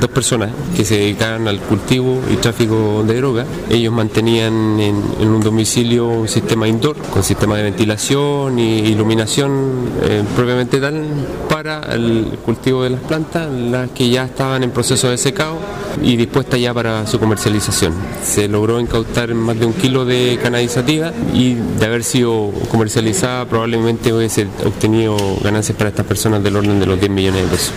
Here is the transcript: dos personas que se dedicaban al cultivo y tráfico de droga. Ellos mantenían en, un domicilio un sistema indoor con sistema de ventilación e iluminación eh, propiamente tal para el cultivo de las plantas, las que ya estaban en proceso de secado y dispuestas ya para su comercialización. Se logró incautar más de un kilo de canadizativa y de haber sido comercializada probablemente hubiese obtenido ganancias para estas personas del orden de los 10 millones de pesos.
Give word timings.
dos 0.00 0.10
personas 0.10 0.50
que 0.76 0.84
se 0.84 0.96
dedicaban 0.96 1.48
al 1.48 1.60
cultivo 1.60 2.20
y 2.32 2.36
tráfico 2.36 3.04
de 3.06 3.16
droga. 3.16 3.44
Ellos 3.70 3.92
mantenían 3.92 4.80
en, 4.80 4.96
un 5.20 5.40
domicilio 5.40 6.08
un 6.08 6.28
sistema 6.28 6.68
indoor 6.68 6.96
con 6.96 7.22
sistema 7.22 7.56
de 7.56 7.64
ventilación 7.64 8.58
e 8.58 8.88
iluminación 8.88 9.90
eh, 10.02 10.22
propiamente 10.36 10.80
tal 10.80 11.04
para 11.48 11.80
el 11.94 12.38
cultivo 12.44 12.82
de 12.82 12.90
las 12.90 13.00
plantas, 13.00 13.50
las 13.50 13.90
que 13.90 14.10
ya 14.10 14.24
estaban 14.24 14.62
en 14.62 14.70
proceso 14.70 15.10
de 15.10 15.18
secado 15.18 15.58
y 16.02 16.16
dispuestas 16.16 16.60
ya 16.60 16.72
para 16.72 17.06
su 17.06 17.18
comercialización. 17.18 17.92
Se 18.22 18.48
logró 18.48 18.80
incautar 18.80 19.34
más 19.34 19.58
de 19.58 19.66
un 19.66 19.72
kilo 19.72 20.04
de 20.04 20.38
canadizativa 20.42 21.12
y 21.34 21.54
de 21.54 21.86
haber 21.86 22.04
sido 22.04 22.50
comercializada 22.70 23.44
probablemente 23.46 24.12
hubiese 24.12 24.46
obtenido 24.64 25.16
ganancias 25.42 25.76
para 25.76 25.90
estas 25.90 26.06
personas 26.06 26.42
del 26.42 26.56
orden 26.56 26.80
de 26.80 26.86
los 26.86 26.98
10 26.98 27.10
millones 27.10 27.42
de 27.42 27.48
pesos. 27.48 27.72